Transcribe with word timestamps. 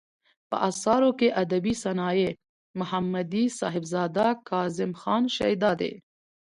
په 0.49 0.55
اثارو 0.69 1.09
کې 1.19 1.27
ادبي 1.43 1.73
صنايع، 1.83 2.31
محمدي 2.79 3.45
صاحبزداه 3.59 4.33
،کاظم 4.49 4.91
خان 5.01 5.23
شېدا 5.35 5.71
دى. 5.81 5.93